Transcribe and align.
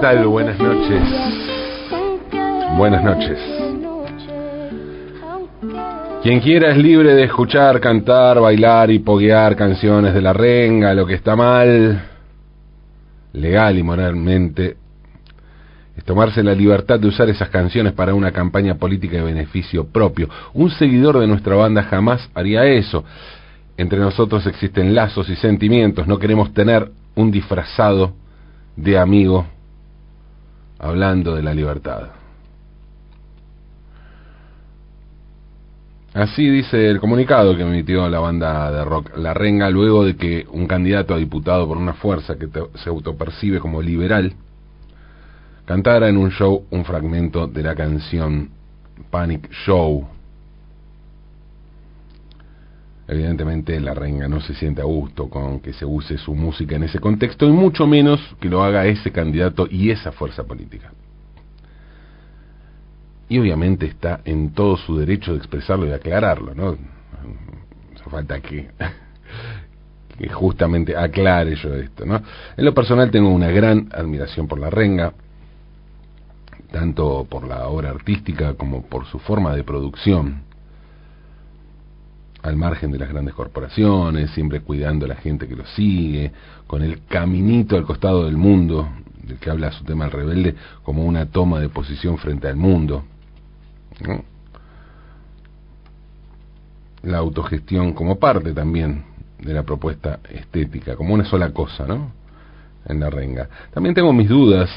tal? 0.00 0.26
Buenas 0.26 0.58
noches. 0.58 1.02
Buenas 2.76 3.02
noches. 3.02 3.38
Quien 6.22 6.40
quiera 6.40 6.70
es 6.70 6.78
libre 6.78 7.14
de 7.14 7.24
escuchar, 7.24 7.80
cantar, 7.80 8.40
bailar 8.40 8.90
y 8.90 8.98
poguear 8.98 9.56
canciones 9.56 10.14
de 10.14 10.20
la 10.20 10.32
renga, 10.32 10.94
lo 10.94 11.06
que 11.06 11.14
está 11.14 11.34
mal, 11.36 12.02
legal 13.32 13.78
y 13.78 13.82
moralmente, 13.82 14.76
es 15.96 16.04
tomarse 16.04 16.42
la 16.42 16.54
libertad 16.54 17.00
de 17.00 17.08
usar 17.08 17.28
esas 17.28 17.48
canciones 17.48 17.92
para 17.92 18.14
una 18.14 18.30
campaña 18.30 18.74
política 18.74 19.16
de 19.16 19.22
beneficio 19.22 19.86
propio. 19.86 20.28
Un 20.54 20.70
seguidor 20.70 21.18
de 21.18 21.26
nuestra 21.26 21.56
banda 21.56 21.82
jamás 21.84 22.28
haría 22.34 22.64
eso. 22.64 23.04
Entre 23.76 23.98
nosotros 23.98 24.46
existen 24.46 24.94
lazos 24.94 25.28
y 25.28 25.36
sentimientos, 25.36 26.06
no 26.06 26.18
queremos 26.18 26.52
tener 26.52 26.90
un 27.18 27.32
disfrazado 27.32 28.12
de 28.76 28.96
amigo 28.96 29.44
hablando 30.78 31.34
de 31.34 31.42
la 31.42 31.52
libertad. 31.52 32.10
Así 36.14 36.48
dice 36.48 36.88
el 36.88 37.00
comunicado 37.00 37.56
que 37.56 37.62
emitió 37.62 38.08
la 38.08 38.20
banda 38.20 38.70
de 38.70 38.84
rock 38.84 39.16
La 39.16 39.34
Renga 39.34 39.68
luego 39.68 40.04
de 40.04 40.16
que 40.16 40.46
un 40.52 40.68
candidato 40.68 41.12
a 41.12 41.18
diputado 41.18 41.66
por 41.66 41.76
una 41.76 41.94
fuerza 41.94 42.38
que 42.38 42.48
se 42.76 42.88
autopercibe 42.88 43.58
como 43.58 43.82
liberal 43.82 44.32
cantara 45.64 46.08
en 46.08 46.16
un 46.16 46.30
show 46.30 46.66
un 46.70 46.84
fragmento 46.84 47.48
de 47.48 47.62
la 47.64 47.74
canción 47.74 48.50
Panic 49.10 49.50
Show. 49.66 50.17
Evidentemente 53.08 53.80
la 53.80 53.94
renga 53.94 54.28
no 54.28 54.38
se 54.38 54.52
siente 54.52 54.82
a 54.82 54.84
gusto 54.84 55.30
con 55.30 55.60
que 55.60 55.72
se 55.72 55.86
use 55.86 56.18
su 56.18 56.34
música 56.34 56.76
en 56.76 56.82
ese 56.82 56.98
contexto 56.98 57.46
y 57.46 57.52
mucho 57.52 57.86
menos 57.86 58.20
que 58.38 58.50
lo 58.50 58.62
haga 58.62 58.84
ese 58.84 59.10
candidato 59.10 59.66
y 59.68 59.90
esa 59.90 60.12
fuerza 60.12 60.44
política. 60.44 60.92
Y 63.30 63.38
obviamente 63.38 63.86
está 63.86 64.20
en 64.26 64.52
todo 64.52 64.76
su 64.76 64.98
derecho 64.98 65.32
de 65.32 65.38
expresarlo 65.38 65.86
y 65.86 65.92
aclararlo, 65.92 66.54
¿no? 66.54 66.76
Falta 68.10 68.40
que, 68.40 68.68
que 70.18 70.28
justamente 70.28 70.94
aclare 70.94 71.56
yo 71.56 71.74
esto, 71.74 72.04
¿no? 72.04 72.22
En 72.56 72.64
lo 72.64 72.74
personal 72.74 73.10
tengo 73.10 73.30
una 73.30 73.50
gran 73.50 73.88
admiración 73.92 74.46
por 74.46 74.58
la 74.58 74.68
renga, 74.68 75.14
tanto 76.70 77.26
por 77.28 77.46
la 77.46 77.68
obra 77.68 77.88
artística 77.88 78.52
como 78.54 78.82
por 78.82 79.06
su 79.06 79.18
forma 79.18 79.54
de 79.54 79.64
producción, 79.64 80.47
al 82.48 82.56
margen 82.56 82.90
de 82.90 82.98
las 82.98 83.08
grandes 83.08 83.34
corporaciones, 83.34 84.30
siempre 84.30 84.60
cuidando 84.60 85.04
a 85.04 85.08
la 85.08 85.16
gente 85.16 85.46
que 85.46 85.56
lo 85.56 85.66
sigue, 85.66 86.32
con 86.66 86.82
el 86.82 87.04
caminito 87.06 87.76
al 87.76 87.84
costado 87.84 88.24
del 88.24 88.36
mundo, 88.36 88.88
del 89.22 89.38
que 89.38 89.50
habla 89.50 89.70
su 89.72 89.84
tema 89.84 90.06
el 90.06 90.10
rebelde, 90.10 90.54
como 90.82 91.04
una 91.04 91.26
toma 91.26 91.60
de 91.60 91.68
posición 91.68 92.18
frente 92.18 92.48
al 92.48 92.56
mundo. 92.56 93.04
La 97.02 97.18
autogestión 97.18 97.92
como 97.92 98.18
parte 98.18 98.52
también 98.52 99.04
de 99.38 99.54
la 99.54 99.62
propuesta 99.62 100.20
estética, 100.28 100.96
como 100.96 101.14
una 101.14 101.24
sola 101.24 101.52
cosa, 101.52 101.86
¿no? 101.86 102.12
En 102.86 103.00
la 103.00 103.10
renga. 103.10 103.48
También 103.72 103.94
tengo 103.94 104.12
mis 104.12 104.28
dudas 104.28 104.70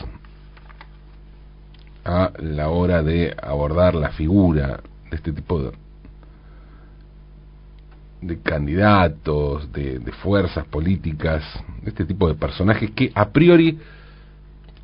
a 2.03 2.31
la 2.39 2.69
hora 2.69 3.01
de 3.03 3.35
abordar 3.41 3.95
la 3.95 4.09
figura 4.09 4.81
de 5.09 5.15
este 5.15 5.33
tipo 5.33 5.61
de, 5.61 5.71
de 8.21 8.39
candidatos, 8.39 9.71
de, 9.71 9.99
fuerzas 10.21 10.65
políticas, 10.65 11.43
de 11.81 11.89
este 11.89 12.05
tipo 12.05 12.27
de 12.27 12.35
personajes 12.35 12.91
que 12.91 13.11
a 13.15 13.29
priori 13.29 13.79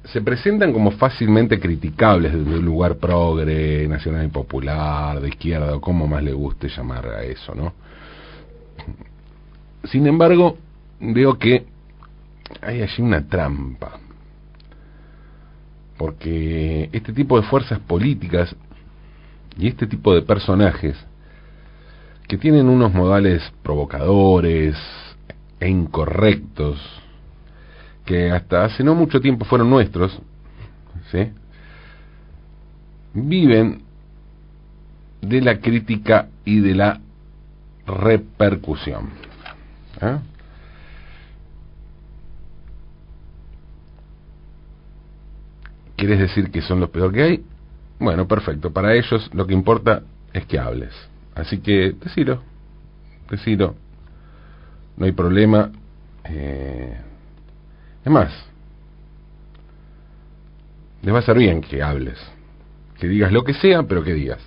se 0.05 0.21
presentan 0.21 0.73
como 0.73 0.91
fácilmente 0.91 1.59
criticables 1.59 2.33
desde 2.33 2.59
un 2.59 2.65
lugar 2.65 2.97
progre, 2.97 3.87
nacional 3.87 4.25
y 4.25 4.29
popular, 4.29 5.19
de 5.19 5.29
izquierda, 5.29 5.75
o 5.75 5.81
como 5.81 6.07
más 6.07 6.23
le 6.23 6.33
guste 6.33 6.69
llamar 6.69 7.07
a 7.07 7.23
eso, 7.23 7.53
¿no? 7.53 7.73
Sin 9.83 10.07
embargo, 10.07 10.57
veo 10.99 11.37
que 11.37 11.65
hay 12.61 12.81
allí 12.81 13.01
una 13.01 13.27
trampa 13.27 13.99
porque 15.97 16.89
este 16.93 17.11
tipo 17.11 17.39
de 17.39 17.47
fuerzas 17.47 17.79
políticas 17.79 18.55
y 19.57 19.67
este 19.67 19.87
tipo 19.87 20.13
de 20.13 20.21
personajes 20.21 20.95
que 22.27 22.37
tienen 22.37 22.67
unos 22.67 22.93
modales 22.93 23.41
provocadores 23.63 24.75
e 25.59 25.69
incorrectos 25.69 26.79
que 28.05 28.31
hasta 28.31 28.65
hace 28.65 28.83
no 28.83 28.95
mucho 28.95 29.19
tiempo 29.19 29.45
fueron 29.45 29.69
nuestros, 29.69 30.17
¿sí? 31.11 31.29
viven 33.13 33.81
de 35.21 35.41
la 35.41 35.59
crítica 35.59 36.29
y 36.45 36.59
de 36.59 36.75
la 36.75 37.01
repercusión. 37.85 39.09
¿eh? 40.01 40.17
¿Quieres 45.95 46.19
decir 46.19 46.51
que 46.51 46.61
son 46.61 46.79
los 46.79 46.89
peor 46.89 47.11
que 47.11 47.23
hay? 47.23 47.45
Bueno, 47.99 48.27
perfecto. 48.27 48.71
Para 48.71 48.93
ellos 48.93 49.29
lo 49.33 49.47
que 49.47 49.53
importa 49.53 50.03
es 50.31 50.45
que 50.45 50.59
hables. 50.59 50.93
Así 51.37 51.59
que 51.59 51.91
decilo, 51.91 52.41
decilo. 53.29 53.75
No 54.97 55.05
hay 55.05 55.11
problema. 55.11 55.71
Eh, 56.23 56.97
es 58.03 58.11
más, 58.11 58.31
les 61.03 61.13
va 61.13 61.19
a 61.19 61.21
ser 61.21 61.37
bien 61.37 61.61
que 61.61 61.83
hables. 61.83 62.17
Que 62.97 63.07
digas 63.07 63.31
lo 63.31 63.43
que 63.43 63.53
sea, 63.53 63.83
pero 63.83 64.03
que 64.03 64.13
digas. 64.13 64.39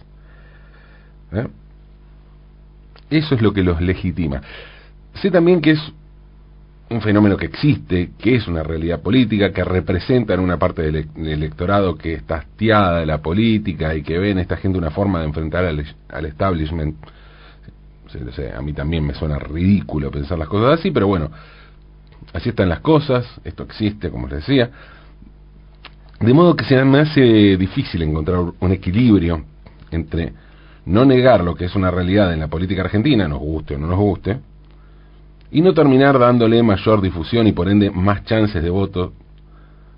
¿Eh? 1.32 1.46
Eso 3.10 3.36
es 3.36 3.42
lo 3.42 3.52
que 3.52 3.62
los 3.62 3.80
legitima. 3.80 4.42
Sé 5.14 5.30
también 5.30 5.60
que 5.60 5.72
es 5.72 5.92
un 6.90 7.00
fenómeno 7.00 7.36
que 7.36 7.46
existe, 7.46 8.10
que 8.18 8.34
es 8.34 8.48
una 8.48 8.64
realidad 8.64 9.00
política, 9.00 9.52
que 9.52 9.62
representa 9.62 10.34
en 10.34 10.40
una 10.40 10.58
parte 10.58 10.82
del, 10.82 11.08
electorado 11.16 11.94
que 11.94 12.14
está 12.14 12.38
hastiada 12.38 12.98
de 12.98 13.06
la 13.06 13.18
política 13.18 13.94
y 13.94 14.02
que 14.02 14.18
ve 14.18 14.32
en 14.32 14.40
esta 14.40 14.56
gente 14.56 14.76
una 14.76 14.90
forma 14.90 15.20
de 15.20 15.26
enfrentar 15.26 15.64
al, 15.64 16.26
establishment. 16.26 16.96
a 18.56 18.60
mí 18.60 18.72
también 18.72 19.06
me 19.06 19.14
suena 19.14 19.38
ridículo 19.38 20.10
pensar 20.10 20.36
las 20.36 20.48
cosas 20.48 20.80
así, 20.80 20.90
pero 20.90 21.06
bueno, 21.06 21.30
así 22.32 22.48
están 22.48 22.68
las 22.68 22.80
cosas, 22.80 23.24
esto 23.44 23.62
existe, 23.62 24.10
como 24.10 24.26
les 24.26 24.38
decía. 24.38 24.70
De 26.18 26.34
modo 26.34 26.56
que 26.56 26.64
se 26.64 26.84
me 26.84 26.98
hace 26.98 27.56
difícil 27.56 28.02
encontrar 28.02 28.40
un 28.58 28.72
equilibrio 28.72 29.44
entre 29.92 30.32
no 30.86 31.04
negar 31.04 31.44
lo 31.44 31.54
que 31.54 31.66
es 31.66 31.74
una 31.76 31.92
realidad 31.92 32.32
en 32.32 32.40
la 32.40 32.48
política 32.48 32.82
argentina, 32.82 33.28
nos 33.28 33.38
guste 33.38 33.76
o 33.76 33.78
no 33.78 33.86
nos 33.86 33.98
guste, 33.98 34.40
y 35.50 35.62
no 35.62 35.74
terminar 35.74 36.18
dándole 36.18 36.62
mayor 36.62 37.00
difusión 37.00 37.46
y 37.46 37.52
por 37.52 37.68
ende 37.68 37.90
más 37.90 38.24
chances 38.24 38.62
de 38.62 38.70
voto 38.70 39.12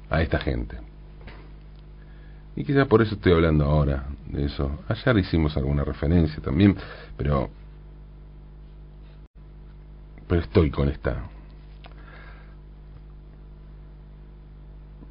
a 0.09 0.23
esta 0.23 0.39
gente. 0.39 0.77
Y 2.57 2.65
quizás 2.65 2.87
por 2.87 3.03
eso 3.03 3.15
estoy 3.15 3.33
hablando 3.33 3.65
ahora 3.65 4.07
de 4.27 4.45
eso. 4.47 4.81
Ayer 4.89 5.19
hicimos 5.19 5.57
alguna 5.57 5.85
referencia 5.85 6.41
también, 6.43 6.77
pero 7.17 7.51
pero 10.29 10.41
estoy 10.41 10.71
con 10.71 10.89
esta 10.89 11.29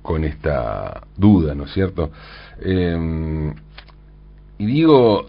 con 0.01 0.23
esta 0.23 1.01
duda, 1.15 1.53
¿no 1.53 1.65
es 1.65 1.73
cierto? 1.73 2.11
Eh, 2.59 3.53
y 4.57 4.65
digo 4.65 5.27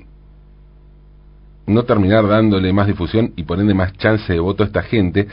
no 1.67 1.85
terminar 1.85 2.26
dándole 2.26 2.73
más 2.73 2.87
difusión 2.87 3.32
y 3.37 3.44
poniendo 3.44 3.75
más 3.75 3.93
chance 3.94 4.32
de 4.32 4.41
voto 4.41 4.62
a 4.62 4.67
esta 4.67 4.82
gente, 4.82 5.29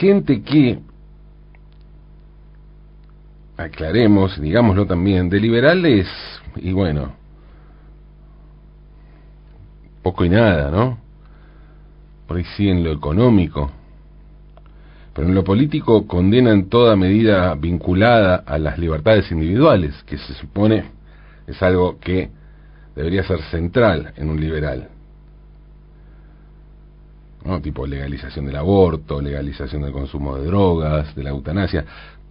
gente 0.00 0.42
que, 0.42 0.78
aclaremos, 3.56 4.40
digámoslo 4.40 4.86
también, 4.86 5.28
de 5.28 5.40
liberales, 5.40 6.08
y 6.56 6.72
bueno, 6.72 7.12
poco 10.02 10.24
y 10.24 10.28
nada, 10.28 10.70
¿no? 10.70 10.98
Por 12.26 12.36
ahí 12.36 12.44
sí 12.56 12.68
en 12.68 12.84
lo 12.84 12.92
económico, 12.92 13.70
pero 15.12 15.28
en 15.28 15.34
lo 15.34 15.44
político 15.44 16.06
condenan 16.06 16.68
toda 16.68 16.96
medida 16.96 17.54
vinculada 17.54 18.36
a 18.46 18.58
las 18.58 18.78
libertades 18.78 19.30
individuales, 19.30 19.94
que 20.04 20.18
se 20.18 20.34
supone 20.34 20.84
es 21.46 21.62
algo 21.62 21.98
que 22.00 22.30
debería 22.96 23.22
ser 23.24 23.40
central 23.50 24.12
en 24.16 24.30
un 24.30 24.40
liberal. 24.40 24.88
¿No? 27.44 27.60
tipo 27.60 27.86
legalización 27.86 28.46
del 28.46 28.56
aborto, 28.56 29.20
legalización 29.20 29.82
del 29.82 29.92
consumo 29.92 30.36
de 30.36 30.46
drogas, 30.46 31.14
de 31.14 31.22
la 31.22 31.30
eutanasia, 31.30 31.84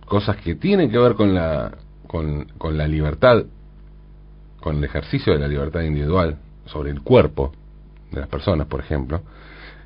cosas 0.06 0.38
que 0.38 0.56
tienen 0.56 0.90
que 0.90 0.98
ver 0.98 1.14
con 1.14 1.34
la, 1.34 1.72
con, 2.08 2.46
con 2.58 2.78
la 2.78 2.88
libertad, 2.88 3.44
con 4.60 4.78
el 4.78 4.84
ejercicio 4.84 5.34
de 5.34 5.40
la 5.40 5.48
libertad 5.48 5.82
individual 5.82 6.38
sobre 6.66 6.92
el 6.92 7.02
cuerpo 7.02 7.52
de 8.12 8.22
las 8.22 8.30
personas, 8.30 8.68
por 8.68 8.80
ejemplo, 8.80 9.22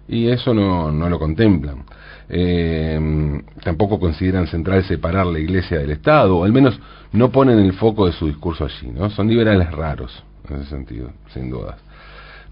Y 0.10 0.30
eso 0.30 0.54
no, 0.54 0.92
no 0.92 1.10
lo 1.10 1.20
contemplan. 1.20 1.84
Eh, 2.30 3.42
tampoco 3.64 4.00
consideran 4.00 4.48
central 4.48 4.84
separar 4.84 5.26
la 5.26 5.40
iglesia 5.40 5.80
del 5.80 5.92
Estado, 5.92 6.38
o 6.38 6.44
al 6.44 6.54
menos 6.54 6.80
no 7.12 7.30
ponen 7.32 7.60
el 7.60 7.74
foco 7.74 8.06
de 8.06 8.14
su 8.14 8.28
discurso 8.28 8.66
allí, 8.66 8.90
¿no? 8.90 9.10
Son 9.10 9.28
liberales 9.28 9.72
raros, 9.72 10.24
en 10.50 10.58
ese 10.58 10.70
sentido, 10.70 11.12
sin 11.34 11.50
dudas. 11.50 11.78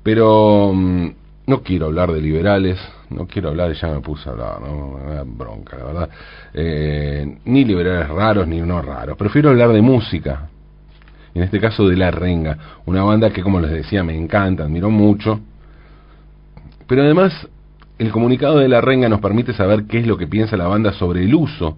Pero 0.04 0.72
mm, 0.74 1.10
no 1.48 1.62
quiero 1.62 1.88
hablar 1.88 2.12
de 2.12 2.22
liberales, 2.22 2.80
no 3.10 3.28
quiero 3.28 3.50
hablar, 3.50 3.74
ya 3.74 3.88
me 3.90 4.00
puse 4.02 4.28
a 4.28 4.32
hablar, 4.32 4.62
¿no? 4.62 4.98
Me 4.98 5.16
da 5.16 5.24
bronca, 5.24 5.78
la 5.78 5.84
verdad. 5.86 6.10
Eh, 6.54 7.38
ni 7.46 7.64
liberales 7.66 8.08
raros 8.10 8.48
ni 8.48 8.60
no 8.62 8.82
raros, 8.82 9.18
prefiero 9.18 9.50
hablar 9.50 9.72
de 9.72 9.82
música, 9.82 10.50
en 11.34 11.44
este 11.44 11.60
caso 11.60 11.88
de 11.88 11.98
La 11.98 12.12
Renga, 12.12 12.58
una 12.86 13.04
banda 13.04 13.30
que 13.32 13.44
como 13.44 13.60
les 13.60 13.72
decía 13.72 14.04
me 14.04 14.16
encanta, 14.16 14.64
admiro 14.64 14.90
mucho, 14.90 15.40
pero 16.88 17.04
además 17.04 17.48
el 17.98 18.12
comunicado 18.12 18.58
de 18.58 18.68
La 18.68 18.82
Renga 18.82 19.10
nos 19.10 19.20
permite 19.20 19.54
saber 19.54 19.86
qué 19.86 20.00
es 20.00 20.08
lo 20.08 20.18
que 20.18 20.28
piensa 20.28 20.58
la 20.58 20.68
banda 20.68 20.94
sobre 20.94 21.24
el 21.24 21.36
uso 21.36 21.78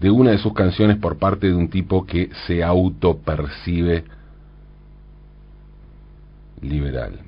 de 0.00 0.10
una 0.10 0.32
de 0.32 0.38
sus 0.38 0.52
canciones 0.52 0.98
por 0.98 1.18
parte 1.18 1.46
de 1.46 1.54
un 1.54 1.68
tipo 1.68 2.04
que 2.04 2.30
se 2.46 2.62
autopercibe 2.62 4.04
liberal. 6.60 7.20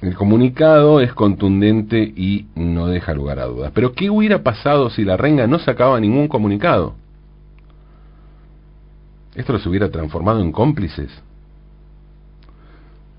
El 0.00 0.14
comunicado 0.14 1.00
es 1.00 1.12
contundente 1.12 2.00
y 2.00 2.46
no 2.54 2.86
deja 2.86 3.14
lugar 3.14 3.40
a 3.40 3.46
dudas. 3.46 3.72
Pero 3.74 3.92
¿qué 3.92 4.10
hubiera 4.10 4.42
pasado 4.42 4.90
si 4.90 5.04
la 5.04 5.16
renga 5.16 5.46
no 5.46 5.58
sacaba 5.58 5.98
ningún 5.98 6.28
comunicado? 6.28 6.94
¿Esto 9.34 9.52
los 9.52 9.66
hubiera 9.66 9.90
transformado 9.90 10.40
en 10.40 10.52
cómplices? 10.52 11.10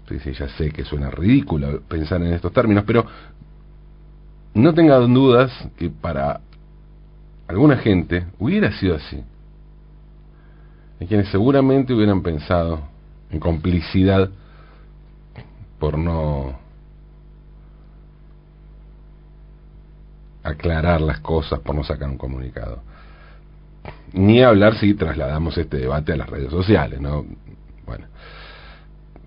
Sí, 0.08 0.34
ya 0.34 0.48
sé 0.50 0.72
que 0.72 0.86
suena 0.86 1.12
ridículo 1.12 1.82
pensar 1.82 2.22
en 2.24 2.34
estos 2.34 2.52
términos, 2.52 2.84
pero 2.88 3.06
no 4.56 4.74
tengan 4.74 5.14
dudas 5.14 5.52
que 5.78 5.90
para 5.90 6.42
alguna 7.48 7.78
gente 7.78 8.26
hubiera 8.40 8.72
sido 8.72 8.96
así. 8.96 9.22
Hay 11.00 11.08
quienes 11.08 11.30
seguramente 11.30 11.94
hubieran 11.94 12.24
pensado 12.24 12.82
en 13.30 13.40
complicidad 13.40 14.30
por 15.78 15.98
no 15.98 16.58
aclarar 20.50 21.02
las 21.02 21.20
cosas, 21.20 21.60
por 21.60 21.76
no 21.76 21.84
sacar 21.84 22.10
un 22.10 22.18
comunicado. 22.18 22.82
Ni 24.14 24.42
hablar 24.42 24.76
si 24.76 24.94
trasladamos 24.94 25.58
este 25.58 25.78
debate 25.78 26.14
a 26.14 26.18
las 26.18 26.30
redes 26.30 26.50
sociales, 26.50 27.00
¿no? 27.00 27.26
Bueno, 27.86 28.06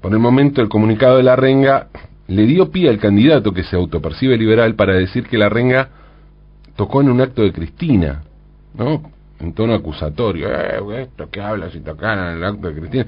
por 0.00 0.12
el 0.12 0.19
momento 0.19 0.60
el 0.60 0.69
comunicado 0.69 1.16
de 1.16 1.22
la 1.22 1.36
renga 1.36 1.88
le 2.28 2.46
dio 2.46 2.70
pie 2.70 2.88
al 2.88 2.98
candidato 2.98 3.52
que 3.52 3.64
se 3.64 3.76
autopercibe 3.76 4.36
liberal 4.36 4.74
para 4.74 4.94
decir 4.94 5.26
que 5.26 5.38
la 5.38 5.48
renga 5.48 5.88
tocó 6.76 7.00
en 7.00 7.10
un 7.10 7.20
acto 7.20 7.42
de 7.42 7.52
Cristina, 7.52 8.22
¿no? 8.75 9.10
En 9.40 9.52
tono 9.52 9.75
acusatorio, 9.75 10.48
eh, 10.50 11.02
esto 11.02 11.28
que 11.30 11.40
habla 11.40 11.70
si 11.70 11.80
tocaran 11.80 12.32
en 12.32 12.38
el 12.38 12.44
acto 12.44 12.68
de 12.68 12.75
Cristina. 12.75 13.06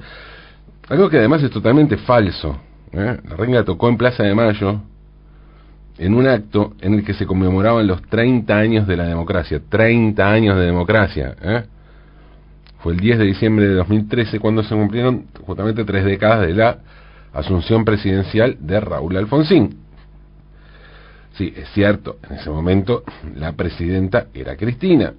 Algo 0.89 1.09
que 1.09 1.17
además 1.17 1.41
es 1.43 1.49
totalmente 1.49 1.97
falso. 1.97 2.57
¿eh? 2.91 3.17
La 3.27 3.35
renga 3.35 3.63
tocó 3.63 3.89
en 3.89 3.97
Plaza 3.97 4.23
de 4.23 4.35
Mayo, 4.35 4.81
en 5.97 6.13
un 6.13 6.27
acto 6.27 6.73
en 6.81 6.95
el 6.95 7.03
que 7.03 7.13
se 7.13 7.25
conmemoraban 7.25 7.87
los 7.87 8.01
30 8.03 8.55
años 8.55 8.87
de 8.87 8.97
la 8.97 9.05
democracia, 9.05 9.61
30 9.67 10.29
años 10.29 10.57
de 10.57 10.65
democracia. 10.65 11.35
¿eh? 11.41 11.63
Fue 12.79 12.93
el 12.93 12.99
10 12.99 13.19
de 13.19 13.25
diciembre 13.25 13.67
de 13.67 13.75
2013 13.75 14.39
cuando 14.39 14.63
se 14.63 14.75
cumplieron 14.75 15.25
justamente 15.45 15.85
tres 15.85 16.05
décadas 16.05 16.45
de 16.47 16.53
la 16.53 16.79
asunción 17.33 17.85
presidencial 17.85 18.57
de 18.59 18.79
Raúl 18.79 19.17
Alfonsín. 19.17 19.77
Sí, 21.37 21.53
es 21.55 21.67
cierto, 21.73 22.17
en 22.29 22.37
ese 22.37 22.49
momento 22.49 23.03
la 23.35 23.53
presidenta 23.53 24.27
era 24.33 24.55
Cristina. 24.55 25.13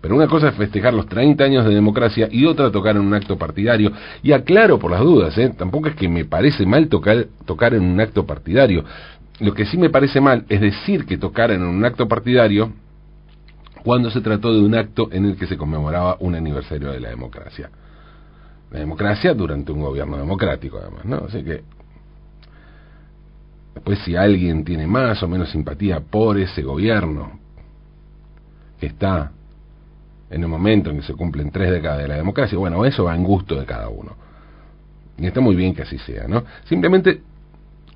Pero 0.00 0.14
una 0.14 0.28
cosa 0.28 0.48
es 0.48 0.54
festejar 0.54 0.94
los 0.94 1.06
30 1.06 1.42
años 1.42 1.64
de 1.64 1.74
democracia 1.74 2.28
y 2.30 2.44
otra 2.44 2.70
tocar 2.70 2.94
en 2.94 3.02
un 3.02 3.14
acto 3.14 3.36
partidario. 3.36 3.92
Y 4.22 4.30
aclaro 4.30 4.78
por 4.78 4.92
las 4.92 5.00
dudas, 5.00 5.36
¿eh? 5.38 5.52
tampoco 5.56 5.88
es 5.88 5.96
que 5.96 6.08
me 6.08 6.24
parece 6.24 6.64
mal 6.66 6.88
tocar, 6.88 7.26
tocar 7.44 7.74
en 7.74 7.82
un 7.82 8.00
acto 8.00 8.24
partidario. 8.24 8.84
Lo 9.40 9.54
que 9.54 9.66
sí 9.66 9.78
me 9.78 9.90
parece 9.90 10.20
mal 10.20 10.44
es 10.48 10.60
decir 10.60 11.06
que 11.06 11.16
tocaran 11.16 11.62
en 11.62 11.68
un 11.68 11.84
acto 11.84 12.08
partidario 12.08 12.72
cuando 13.84 14.10
se 14.10 14.20
trató 14.20 14.52
de 14.52 14.60
un 14.60 14.74
acto 14.74 15.08
en 15.12 15.24
el 15.24 15.36
que 15.36 15.46
se 15.46 15.56
conmemoraba 15.56 16.16
un 16.20 16.34
aniversario 16.34 16.90
de 16.90 17.00
la 17.00 17.10
democracia. 17.10 17.70
La 18.70 18.80
democracia 18.80 19.32
durante 19.34 19.72
un 19.72 19.80
gobierno 19.80 20.18
democrático, 20.18 20.78
además, 20.78 21.04
¿no? 21.04 21.16
Así 21.28 21.42
que, 21.42 21.62
después 23.74 23.98
si 24.00 24.16
alguien 24.16 24.64
tiene 24.64 24.86
más 24.86 25.22
o 25.22 25.28
menos 25.28 25.50
simpatía 25.50 26.00
por 26.00 26.38
ese 26.38 26.62
gobierno 26.62 27.38
que 28.80 28.86
está 28.86 29.30
en 30.30 30.42
el 30.42 30.48
momento 30.48 30.90
en 30.90 30.96
que 30.96 31.06
se 31.06 31.14
cumplen 31.14 31.50
tres 31.50 31.70
décadas 31.70 31.98
de 31.98 32.08
la 32.08 32.16
democracia, 32.16 32.58
bueno, 32.58 32.84
eso 32.84 33.04
va 33.04 33.14
en 33.14 33.24
gusto 33.24 33.58
de 33.58 33.64
cada 33.64 33.88
uno. 33.88 34.16
Y 35.16 35.26
está 35.26 35.40
muy 35.40 35.56
bien 35.56 35.74
que 35.74 35.82
así 35.82 35.98
sea, 35.98 36.28
¿no? 36.28 36.44
Simplemente 36.64 37.22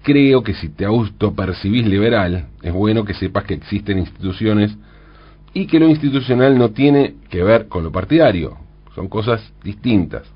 creo 0.02 0.42
que 0.42 0.54
si 0.54 0.68
te 0.68 0.84
autopercibís 0.84 1.86
liberal, 1.86 2.46
es 2.62 2.72
bueno 2.72 3.04
que 3.04 3.14
sepas 3.14 3.44
que 3.44 3.54
existen 3.54 3.98
instituciones 3.98 4.76
y 5.54 5.66
que 5.66 5.78
lo 5.78 5.88
institucional 5.88 6.58
no 6.58 6.70
tiene 6.70 7.16
que 7.28 7.42
ver 7.42 7.68
con 7.68 7.84
lo 7.84 7.92
partidario, 7.92 8.56
son 8.94 9.08
cosas 9.08 9.52
distintas. 9.62 10.30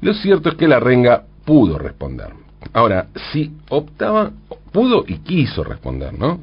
Lo 0.00 0.14
cierto 0.14 0.48
es 0.50 0.54
que 0.54 0.68
la 0.68 0.80
renga 0.80 1.24
pudo 1.44 1.78
responder. 1.78 2.30
Ahora, 2.72 3.08
si 3.32 3.52
optaba, 3.68 4.32
pudo 4.72 5.04
y 5.06 5.18
quiso 5.18 5.64
responder, 5.64 6.18
¿no? 6.18 6.40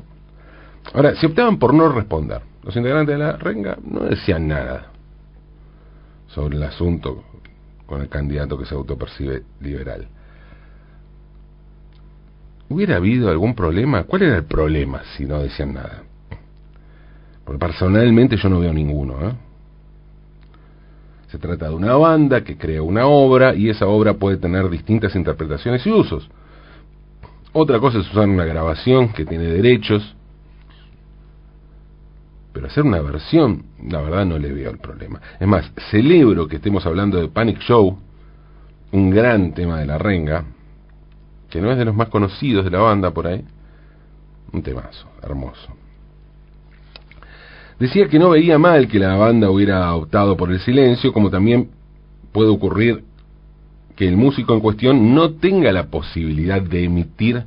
Ahora, 0.93 1.15
si 1.15 1.25
optaban 1.25 1.57
por 1.57 1.73
no 1.73 1.89
responder, 1.89 2.41
los 2.63 2.75
integrantes 2.75 3.17
de 3.17 3.23
la 3.23 3.33
renga 3.33 3.77
no 3.83 4.01
decían 4.01 4.47
nada 4.47 4.91
sobre 6.27 6.57
el 6.57 6.63
asunto 6.63 7.23
con 7.85 8.01
el 8.01 8.09
candidato 8.09 8.57
que 8.57 8.65
se 8.65 8.75
autopercibe 8.75 9.43
liberal. 9.61 10.07
¿Hubiera 12.69 12.97
habido 12.97 13.29
algún 13.29 13.55
problema? 13.55 14.03
¿Cuál 14.03 14.23
era 14.23 14.37
el 14.37 14.45
problema 14.45 15.01
si 15.15 15.25
no 15.25 15.39
decían 15.39 15.73
nada? 15.73 16.03
Porque 17.45 17.59
personalmente 17.59 18.35
yo 18.35 18.49
no 18.49 18.59
veo 18.59 18.73
ninguno. 18.73 19.29
¿eh? 19.29 19.33
Se 21.29 21.37
trata 21.37 21.69
de 21.69 21.75
una 21.75 21.95
banda 21.95 22.43
que 22.43 22.57
crea 22.57 22.81
una 22.81 23.07
obra 23.07 23.55
y 23.55 23.69
esa 23.69 23.87
obra 23.87 24.15
puede 24.15 24.37
tener 24.37 24.69
distintas 24.69 25.15
interpretaciones 25.15 25.85
y 25.85 25.91
usos. 25.91 26.29
Otra 27.53 27.79
cosa 27.79 27.99
es 27.99 28.11
usar 28.11 28.27
una 28.27 28.43
grabación 28.43 29.13
que 29.13 29.25
tiene 29.25 29.45
derechos, 29.45 30.15
pero 32.51 32.67
hacer 32.67 32.83
una 32.83 33.01
versión, 33.01 33.63
la 33.87 34.01
verdad 34.01 34.25
no 34.25 34.37
le 34.37 34.51
veo 34.51 34.69
el 34.69 34.79
problema. 34.79 35.21
Es 35.39 35.47
más, 35.47 35.71
celebro 35.89 36.47
que 36.47 36.57
estemos 36.57 36.85
hablando 36.85 37.19
de 37.19 37.29
Panic 37.29 37.59
Show, 37.59 37.97
un 38.91 39.09
gran 39.09 39.53
tema 39.53 39.79
de 39.79 39.85
la 39.85 39.97
renga, 39.97 40.43
que 41.57 41.61
no 41.63 41.71
es 41.71 41.77
de 41.79 41.85
los 41.85 41.95
más 41.95 42.09
conocidos 42.09 42.63
de 42.65 42.69
la 42.69 42.77
banda 42.77 43.09
por 43.09 43.25
ahí. 43.25 43.43
Un 44.53 44.61
temazo, 44.61 45.07
hermoso. 45.23 45.73
Decía 47.79 48.07
que 48.07 48.19
no 48.19 48.29
veía 48.29 48.59
mal 48.59 48.87
que 48.87 48.99
la 48.99 49.15
banda 49.15 49.49
hubiera 49.49 49.95
optado 49.95 50.37
por 50.37 50.51
el 50.51 50.59
silencio, 50.59 51.11
como 51.11 51.31
también 51.31 51.71
puede 52.31 52.49
ocurrir 52.49 53.03
que 53.95 54.07
el 54.07 54.17
músico 54.17 54.53
en 54.53 54.59
cuestión 54.59 55.15
no 55.15 55.31
tenga 55.31 55.71
la 55.71 55.87
posibilidad 55.87 56.61
de 56.61 56.83
emitir 56.83 57.43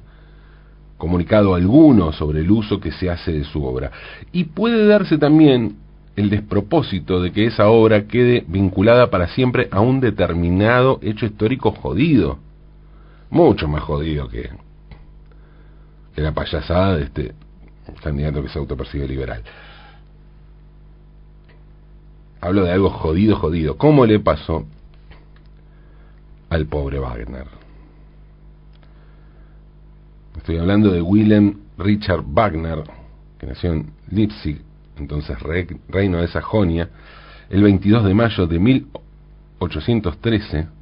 comunicado 0.99 1.55
alguno 1.55 2.12
sobre 2.12 2.40
el 2.40 2.50
uso 2.50 2.81
que 2.81 2.90
se 2.90 3.11
hace 3.11 3.31
de 3.33 3.45
su 3.45 3.64
obra. 3.64 3.93
Y 4.33 4.43
puede 4.43 4.88
darse 4.88 5.19
también 5.19 5.76
el 6.17 6.31
despropósito 6.31 7.23
de 7.23 7.31
que 7.31 7.47
esa 7.47 7.69
obra 7.69 8.09
quede 8.09 8.45
vinculada 8.49 9.09
para 9.09 9.29
siempre 9.29 9.69
a 9.71 9.81
un 9.81 10.00
determinado 10.00 10.99
hecho 11.00 11.26
histórico 11.26 11.71
jodido 11.71 12.40
mucho 13.30 13.68
más 13.68 13.82
jodido 13.82 14.28
que, 14.28 14.50
la 16.16 16.32
payasada 16.32 16.96
de 16.96 17.04
este 17.04 17.34
candidato 18.02 18.42
que 18.42 18.50
se 18.50 18.58
autopercibe 18.58 19.08
liberal. 19.08 19.42
Hablo 22.42 22.64
de 22.64 22.72
algo 22.72 22.90
jodido, 22.90 23.37
jodido. 23.37 23.78
¿Cómo 23.78 24.04
le 24.04 24.20
pasó 24.20 24.66
al 26.50 26.66
pobre 26.66 26.99
Wagner? 26.99 27.46
Estoy 30.37 30.58
hablando 30.58 30.90
de 30.90 31.00
Willem 31.00 31.60
Richard 31.78 32.22
Wagner, 32.26 32.84
que 33.38 33.46
nació 33.46 33.72
en 33.72 33.90
Leipzig, 34.10 34.60
entonces 34.99 35.38
reino 35.88 36.18
de 36.18 36.28
Sajonia, 36.28 36.90
el 37.49 37.62
22 37.62 38.04
de 38.04 38.14
mayo 38.14 38.46
de 38.46 38.58
1813 38.58 40.79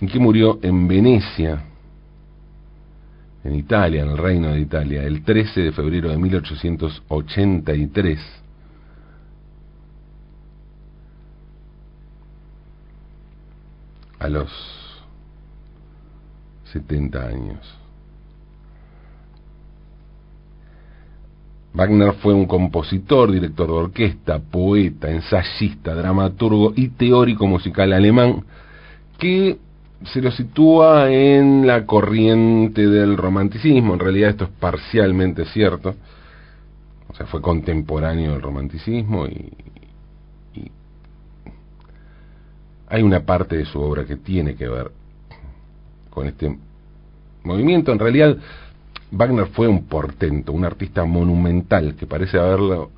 y 0.00 0.06
que 0.06 0.18
murió 0.18 0.58
en 0.62 0.88
Venecia, 0.88 1.62
en 3.44 3.54
Italia, 3.54 4.02
en 4.02 4.10
el 4.10 4.18
Reino 4.18 4.50
de 4.50 4.60
Italia, 4.60 5.02
el 5.02 5.22
13 5.22 5.60
de 5.60 5.72
febrero 5.72 6.10
de 6.10 6.16
1883. 6.16 8.18
A 14.18 14.28
los 14.28 14.50
70 16.72 17.26
años. 17.26 17.84
Wagner 21.74 22.14
fue 22.14 22.32
un 22.32 22.46
compositor, 22.46 23.32
director 23.32 23.66
de 23.66 23.72
orquesta, 23.72 24.38
poeta, 24.38 25.10
ensayista, 25.10 25.94
dramaturgo 25.94 26.72
y 26.76 26.88
teórico 26.88 27.46
musical 27.46 27.92
alemán 27.92 28.44
que 29.18 29.58
se 30.12 30.20
lo 30.20 30.30
sitúa 30.30 31.10
en 31.10 31.66
la 31.66 31.86
corriente 31.86 32.86
del 32.86 33.16
romanticismo. 33.16 33.94
En 33.94 34.00
realidad 34.00 34.30
esto 34.30 34.44
es 34.44 34.50
parcialmente 34.50 35.44
cierto. 35.46 35.94
O 37.08 37.14
sea, 37.14 37.26
fue 37.26 37.40
contemporáneo 37.40 38.32
del 38.32 38.42
romanticismo 38.42 39.26
y, 39.26 39.52
hay 42.86 43.02
una 43.02 43.20
parte 43.20 43.56
de 43.56 43.64
su 43.64 43.80
obra 43.80 44.04
que 44.04 44.16
tiene 44.16 44.54
que 44.54 44.68
ver 44.68 44.92
con 46.10 46.28
este 46.28 46.56
movimiento. 47.42 47.90
En 47.90 47.98
realidad, 47.98 48.36
Wagner 49.10 49.46
fue 49.46 49.66
un 49.66 49.86
portento, 49.86 50.52
un 50.52 50.64
artista 50.64 51.04
monumental 51.04 51.96
que 51.96 52.06
parece 52.06 52.38
haberlo 52.38 52.90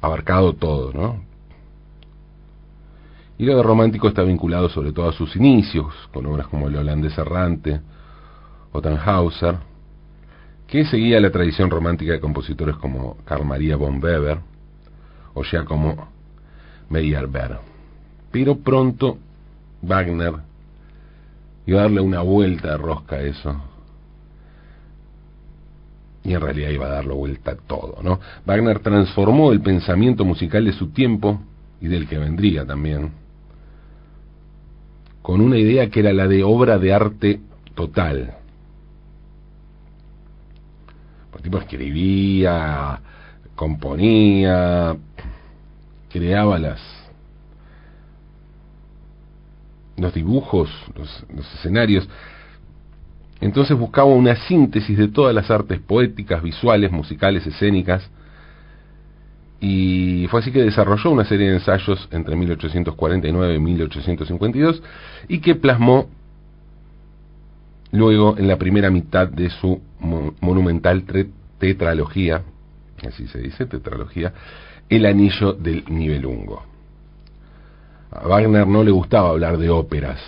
abarcado 0.00 0.52
todo, 0.52 0.92
¿no? 0.92 1.27
Y 3.38 3.44
lo 3.44 3.62
romántico 3.62 4.08
está 4.08 4.22
vinculado 4.22 4.68
sobre 4.68 4.92
todo 4.92 5.08
a 5.08 5.12
sus 5.12 5.36
inicios, 5.36 5.94
con 6.12 6.26
obras 6.26 6.48
como 6.48 6.66
El 6.66 6.76
holandés 6.76 7.16
errante 7.16 7.80
o 8.72 8.82
Tannhauser, 8.82 9.56
que 10.66 10.84
seguía 10.84 11.20
la 11.20 11.30
tradición 11.30 11.70
romántica 11.70 12.12
de 12.12 12.20
compositores 12.20 12.76
como 12.76 13.16
Carl 13.24 13.44
Maria 13.44 13.76
von 13.76 14.02
Weber 14.02 14.38
o 15.34 15.44
Giacomo 15.44 16.08
Meyerbeer. 16.90 17.58
Pero 18.32 18.58
pronto 18.58 19.18
Wagner 19.82 20.34
iba 21.64 21.78
a 21.78 21.82
darle 21.82 22.00
una 22.00 22.22
vuelta 22.22 22.72
de 22.72 22.76
rosca 22.76 23.16
a 23.16 23.22
eso. 23.22 23.62
Y 26.24 26.34
en 26.34 26.40
realidad 26.40 26.70
iba 26.70 26.86
a 26.86 26.90
darle 26.90 27.14
vuelta 27.14 27.52
a 27.52 27.56
todo, 27.56 28.02
¿no? 28.02 28.18
Wagner 28.44 28.80
transformó 28.80 29.52
el 29.52 29.60
pensamiento 29.60 30.24
musical 30.24 30.64
de 30.64 30.72
su 30.72 30.88
tiempo 30.88 31.40
y 31.80 31.86
del 31.86 32.08
que 32.08 32.18
vendría 32.18 32.66
también 32.66 33.12
con 35.28 35.42
una 35.42 35.58
idea 35.58 35.90
que 35.90 36.00
era 36.00 36.14
la 36.14 36.26
de 36.26 36.42
obra 36.42 36.78
de 36.78 36.90
arte 36.90 37.40
total. 37.74 38.34
Escribía, 41.60 42.98
componía, 43.54 44.96
creaba 46.08 46.58
las 46.58 46.80
los 49.98 50.14
dibujos, 50.14 50.70
los 50.96 51.54
escenarios. 51.56 52.08
Entonces 53.42 53.76
buscaba 53.76 54.08
una 54.08 54.34
síntesis 54.34 54.96
de 54.96 55.08
todas 55.08 55.34
las 55.34 55.50
artes 55.50 55.78
poéticas, 55.78 56.42
visuales, 56.42 56.90
musicales, 56.90 57.46
escénicas, 57.46 58.10
y 59.60 60.26
fue 60.28 60.40
así 60.40 60.52
que 60.52 60.62
desarrolló 60.62 61.10
una 61.10 61.24
serie 61.24 61.48
de 61.48 61.54
ensayos 61.54 62.08
entre 62.12 62.36
1849 62.36 63.54
y 63.54 63.58
1852 63.58 64.82
y 65.28 65.40
que 65.40 65.56
plasmó 65.56 66.08
luego 67.90 68.36
en 68.38 68.46
la 68.46 68.56
primera 68.56 68.90
mitad 68.90 69.28
de 69.28 69.50
su 69.50 69.80
monumental 70.40 71.04
tetralogía, 71.58 72.42
así 73.06 73.26
se 73.26 73.40
dice, 73.40 73.66
tetralogía, 73.66 74.32
El 74.88 75.06
Anillo 75.06 75.54
del 75.54 75.84
Nibelungo. 75.88 76.62
A 78.10 78.26
Wagner 78.26 78.66
no 78.66 78.84
le 78.84 78.90
gustaba 78.90 79.30
hablar 79.30 79.58
de 79.58 79.70
óperas, 79.70 80.20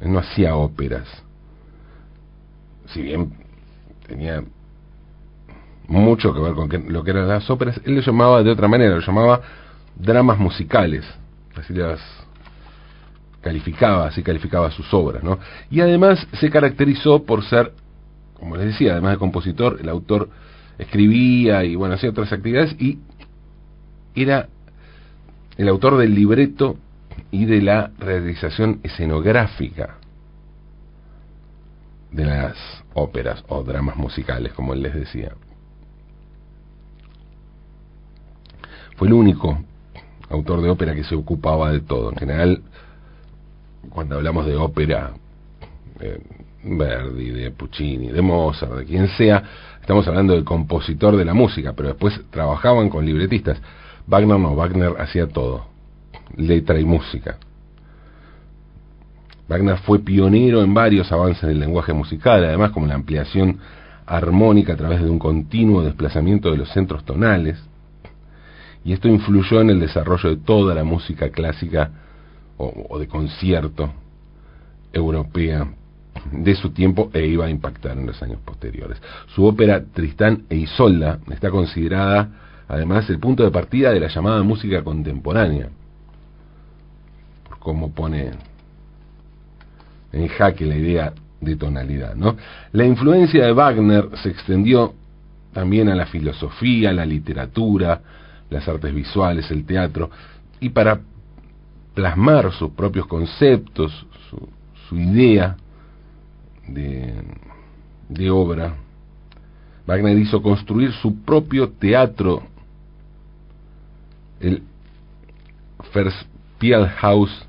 él 0.00 0.12
no 0.12 0.20
hacía 0.20 0.54
óperas. 0.54 1.08
Si 2.86 3.02
bien 3.02 3.32
tenía 4.06 4.44
mucho 5.88 6.34
que 6.34 6.40
ver 6.40 6.54
con 6.54 6.68
lo 6.88 7.04
que 7.04 7.10
eran 7.10 7.28
las 7.28 7.48
óperas, 7.50 7.80
él 7.84 7.94
lo 7.94 8.00
llamaba 8.00 8.42
de 8.42 8.50
otra 8.50 8.68
manera, 8.68 8.94
lo 8.94 9.00
llamaba 9.00 9.40
dramas 9.94 10.38
musicales, 10.38 11.04
así 11.54 11.72
las 11.74 12.00
calificaba, 13.40 14.08
así 14.08 14.22
calificaba 14.22 14.70
sus 14.72 14.92
obras, 14.92 15.22
¿no? 15.22 15.38
Y 15.70 15.80
además 15.80 16.26
se 16.40 16.50
caracterizó 16.50 17.24
por 17.24 17.44
ser, 17.44 17.72
como 18.34 18.56
les 18.56 18.66
decía, 18.66 18.92
además 18.92 19.12
de 19.12 19.18
compositor, 19.18 19.78
el 19.80 19.88
autor 19.88 20.28
escribía 20.78 21.64
y 21.64 21.76
bueno, 21.76 21.94
hacía 21.94 22.10
otras 22.10 22.32
actividades 22.32 22.74
y 22.80 22.98
era 24.14 24.48
el 25.56 25.68
autor 25.68 25.96
del 25.96 26.14
libreto 26.14 26.76
y 27.30 27.44
de 27.46 27.62
la 27.62 27.92
realización 27.98 28.80
escenográfica 28.82 29.96
de 32.10 32.24
las 32.24 32.56
óperas 32.94 33.44
o 33.48 33.62
dramas 33.62 33.96
musicales, 33.96 34.52
como 34.52 34.74
él 34.74 34.82
les 34.82 34.94
decía. 34.94 35.32
Fue 38.96 39.08
el 39.08 39.14
único 39.14 39.58
autor 40.30 40.62
de 40.62 40.70
ópera 40.70 40.94
que 40.94 41.04
se 41.04 41.14
ocupaba 41.14 41.70
de 41.70 41.80
todo. 41.80 42.10
En 42.10 42.16
general, 42.16 42.62
cuando 43.90 44.16
hablamos 44.16 44.46
de 44.46 44.56
ópera, 44.56 45.12
de 45.98 46.20
Verdi, 46.64 47.30
de 47.30 47.50
Puccini, 47.52 48.08
de 48.08 48.22
Mozart, 48.22 48.72
de 48.72 48.84
quien 48.84 49.08
sea, 49.08 49.42
estamos 49.80 50.06
hablando 50.08 50.34
del 50.34 50.44
compositor 50.44 51.16
de 51.16 51.24
la 51.24 51.34
música, 51.34 51.74
pero 51.74 51.90
después 51.90 52.20
trabajaban 52.30 52.88
con 52.88 53.06
libretistas. 53.06 53.60
Wagner 54.06 54.38
no, 54.38 54.54
Wagner 54.54 54.94
hacía 54.98 55.28
todo, 55.28 55.66
letra 56.36 56.80
y 56.80 56.84
música. 56.84 57.38
Wagner 59.48 59.78
fue 59.78 60.00
pionero 60.00 60.62
en 60.62 60.74
varios 60.74 61.12
avances 61.12 61.42
del 61.42 61.60
lenguaje 61.60 61.92
musical, 61.92 62.44
además 62.44 62.72
como 62.72 62.86
la 62.86 62.94
ampliación 62.94 63.58
armónica 64.06 64.72
a 64.72 64.76
través 64.76 65.02
de 65.02 65.10
un 65.10 65.18
continuo 65.18 65.82
desplazamiento 65.82 66.50
de 66.50 66.56
los 66.56 66.68
centros 66.70 67.04
tonales, 67.04 67.62
y 68.86 68.92
esto 68.92 69.08
influyó 69.08 69.60
en 69.60 69.70
el 69.70 69.80
desarrollo 69.80 70.30
de 70.30 70.36
toda 70.36 70.72
la 70.72 70.84
música 70.84 71.30
clásica 71.30 71.90
o, 72.56 72.96
de 73.00 73.08
concierto 73.08 73.92
europea 74.92 75.66
de 76.30 76.54
su 76.54 76.70
tiempo 76.70 77.10
e 77.12 77.26
iba 77.26 77.46
a 77.46 77.50
impactar 77.50 77.98
en 77.98 78.06
los 78.06 78.22
años 78.22 78.38
posteriores. 78.44 79.02
Su 79.34 79.44
ópera 79.44 79.82
Tristán 79.92 80.44
e 80.48 80.54
Isolda 80.54 81.18
está 81.32 81.50
considerada 81.50 82.28
además 82.68 83.10
el 83.10 83.18
punto 83.18 83.42
de 83.42 83.50
partida 83.50 83.90
de 83.90 83.98
la 83.98 84.06
llamada 84.06 84.44
música 84.44 84.84
contemporánea, 84.84 85.68
por 87.48 87.58
cómo 87.58 87.92
pone 87.92 88.30
en 90.12 90.28
jaque 90.28 90.64
la 90.64 90.76
idea 90.76 91.12
de 91.40 91.56
tonalidad. 91.56 92.14
¿no? 92.14 92.36
La 92.70 92.84
influencia 92.84 93.46
de 93.46 93.52
Wagner 93.52 94.10
se 94.22 94.28
extendió 94.28 94.94
también 95.52 95.88
a 95.88 95.96
la 95.96 96.06
filosofía, 96.06 96.90
a 96.90 96.92
la 96.92 97.04
literatura, 97.04 98.00
las 98.50 98.66
artes 98.68 98.94
visuales, 98.94 99.50
el 99.50 99.64
teatro, 99.64 100.10
y 100.60 100.70
para 100.70 101.00
plasmar 101.94 102.52
sus 102.52 102.70
propios 102.72 103.06
conceptos, 103.06 104.06
su, 104.88 104.96
idea 104.96 105.56
de, 106.68 107.14
de 108.08 108.30
obra, 108.30 108.74
Wagner 109.86 110.18
hizo 110.18 110.42
construir 110.42 110.92
su 110.92 111.22
propio 111.22 111.70
teatro, 111.70 112.42
el 114.40 114.62
Verspielhaus 115.94 117.46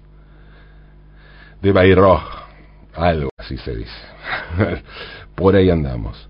de 1.61 1.71
Bayreuth, 1.71 2.21
algo 2.93 3.29
así 3.37 3.57
se 3.57 3.75
dice. 3.75 3.91
Por 5.35 5.55
ahí 5.55 5.69
andamos. 5.69 6.29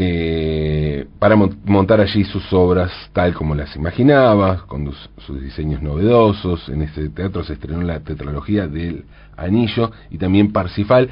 Eh, 0.00 1.08
para 1.18 1.34
montar 1.34 2.00
allí 2.00 2.22
sus 2.22 2.52
obras 2.52 2.92
tal 3.12 3.34
como 3.34 3.56
las 3.56 3.74
imaginaba, 3.74 4.64
con 4.68 4.92
sus 5.26 5.42
diseños 5.42 5.82
novedosos. 5.82 6.68
En 6.68 6.82
este 6.82 7.08
teatro 7.08 7.42
se 7.42 7.54
estrenó 7.54 7.82
la 7.82 7.98
tetralogía 7.98 8.68
del 8.68 9.06
Anillo 9.36 9.90
y 10.08 10.16
también 10.16 10.52
Parsifal, 10.52 11.10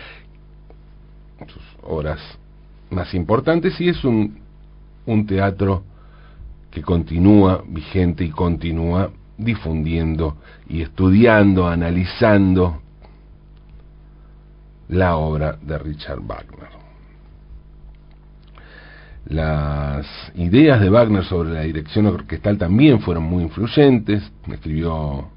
sus 1.49 1.63
obras 1.83 2.21
más 2.91 3.13
importantes, 3.13 3.81
y 3.81 3.89
es 3.89 4.05
un, 4.05 4.39
un 5.05 5.27
teatro 5.27 5.83
que 6.71 6.83
continúa 6.83 7.65
vigente 7.67 8.23
y 8.23 8.31
continúa 8.31 9.11
difundiendo 9.37 10.37
y 10.69 10.83
estudiando, 10.83 11.67
analizando 11.67 12.83
la 14.91 15.17
obra 15.17 15.59
de 15.61 15.77
Richard 15.77 16.21
Wagner. 16.21 16.86
Las 19.27 20.07
ideas 20.37 20.81
de 20.81 20.89
Wagner 20.89 21.25
sobre 21.25 21.51
la 21.51 21.63
dirección 21.63 22.07
orquestal 22.07 22.59
también 22.59 23.01
fueron 23.01 23.25
muy 23.25 23.43
influyentes. 23.45 24.23
Escribió 24.47 25.29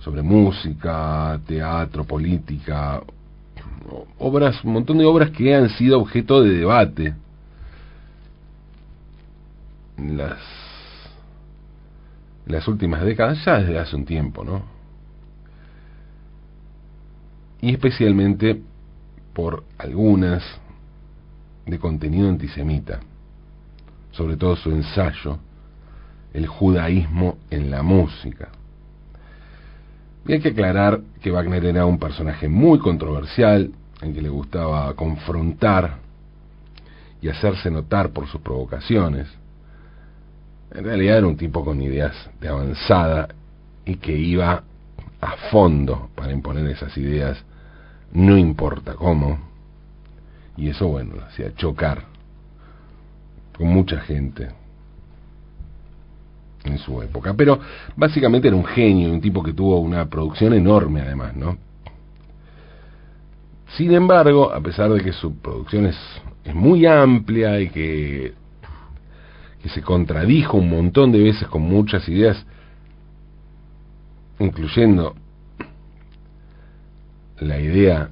sobre 0.00 0.22
música, 0.22 1.40
teatro, 1.46 2.04
política, 2.04 3.02
obras, 4.18 4.62
un 4.64 4.74
montón 4.74 4.98
de 4.98 5.06
obras 5.06 5.30
que 5.30 5.54
han 5.54 5.70
sido 5.70 6.00
objeto 6.00 6.42
de 6.42 6.50
debate 6.50 7.14
las, 9.96 10.38
las 12.46 12.68
últimas 12.68 13.02
décadas, 13.02 13.42
ya 13.44 13.60
desde 13.60 13.78
hace 13.78 13.96
un 13.96 14.04
tiempo, 14.04 14.44
¿no? 14.44 14.74
y 17.64 17.72
especialmente 17.72 18.60
por 19.32 19.64
algunas 19.78 20.42
de 21.66 21.78
contenido 21.78 22.28
antisemita, 22.28 23.00
sobre 24.12 24.36
todo 24.36 24.56
su 24.56 24.70
ensayo, 24.70 25.38
El 26.32 26.48
judaísmo 26.48 27.38
en 27.50 27.70
la 27.70 27.82
música. 27.82 28.48
Y 30.26 30.32
hay 30.32 30.40
que 30.40 30.48
aclarar 30.48 31.00
que 31.22 31.30
Wagner 31.30 31.64
era 31.64 31.86
un 31.86 31.98
personaje 31.98 32.48
muy 32.48 32.80
controversial, 32.80 33.70
en 34.02 34.14
que 34.14 34.20
le 34.20 34.28
gustaba 34.28 34.92
confrontar 34.94 35.98
y 37.22 37.28
hacerse 37.28 37.70
notar 37.70 38.10
por 38.10 38.26
sus 38.26 38.40
provocaciones. 38.40 39.28
En 40.72 40.84
realidad 40.84 41.18
era 41.18 41.26
un 41.26 41.36
tipo 41.36 41.64
con 41.64 41.80
ideas 41.80 42.14
de 42.40 42.48
avanzada 42.48 43.28
y 43.84 43.96
que 43.96 44.16
iba 44.16 44.62
a 45.20 45.36
fondo 45.50 46.10
para 46.14 46.32
imponer 46.32 46.66
esas 46.66 46.96
ideas, 46.98 47.42
no 48.12 48.36
importa 48.36 48.94
cómo. 48.94 49.53
Y 50.56 50.68
eso, 50.68 50.88
bueno, 50.88 51.16
lo 51.16 51.24
hacía 51.24 51.54
chocar 51.54 52.04
con 53.56 53.68
mucha 53.68 54.00
gente 54.00 54.48
en 56.64 56.78
su 56.78 57.00
época. 57.02 57.34
Pero 57.34 57.58
básicamente 57.96 58.48
era 58.48 58.56
un 58.56 58.64
genio, 58.64 59.12
un 59.12 59.20
tipo 59.20 59.42
que 59.42 59.52
tuvo 59.52 59.78
una 59.78 60.08
producción 60.08 60.54
enorme 60.54 61.02
además, 61.02 61.36
¿no? 61.36 61.56
Sin 63.76 63.92
embargo, 63.92 64.52
a 64.52 64.60
pesar 64.60 64.90
de 64.92 65.00
que 65.00 65.12
su 65.12 65.36
producción 65.36 65.86
es, 65.86 65.96
es 66.44 66.54
muy 66.54 66.86
amplia 66.86 67.60
y 67.60 67.68
que, 67.70 68.34
que 69.62 69.68
se 69.68 69.82
contradijo 69.82 70.58
un 70.58 70.70
montón 70.70 71.10
de 71.10 71.18
veces 71.18 71.48
con 71.48 71.62
muchas 71.62 72.08
ideas, 72.08 72.46
incluyendo 74.38 75.14
la 77.40 77.58
idea 77.58 78.10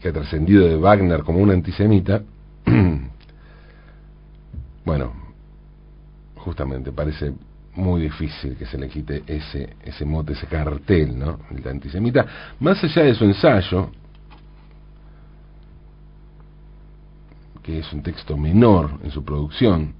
que 0.00 0.08
ha 0.08 0.12
trascendido 0.12 0.66
de 0.66 0.76
Wagner 0.76 1.22
como 1.22 1.38
un 1.38 1.50
antisemita, 1.50 2.22
bueno, 4.84 5.12
justamente 6.36 6.92
parece 6.92 7.32
muy 7.74 8.02
difícil 8.02 8.56
que 8.56 8.66
se 8.66 8.76
le 8.76 8.88
quite 8.88 9.22
ese, 9.26 9.76
ese 9.84 10.04
mote, 10.04 10.32
ese 10.32 10.46
cartel, 10.46 11.18
¿no? 11.18 11.38
El 11.50 11.66
antisemita, 11.66 12.26
más 12.60 12.82
allá 12.82 13.04
de 13.04 13.14
su 13.14 13.24
ensayo, 13.24 13.90
que 17.62 17.78
es 17.78 17.92
un 17.92 18.02
texto 18.02 18.36
menor 18.36 18.90
en 19.04 19.10
su 19.10 19.24
producción, 19.24 19.94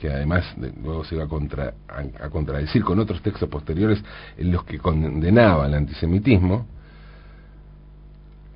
que 0.00 0.10
además 0.10 0.44
luego 0.82 1.04
se 1.04 1.16
va 1.16 1.24
a, 1.24 1.28
contra, 1.28 1.74
a, 1.88 2.28
contradecir 2.30 2.82
con 2.82 2.98
otros 2.98 3.22
textos 3.22 3.48
posteriores 3.48 4.02
en 4.36 4.52
los 4.52 4.64
que 4.64 4.78
condenaba 4.78 5.66
el 5.66 5.74
antisemitismo, 5.74 6.66